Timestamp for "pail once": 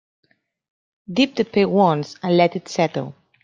1.45-2.15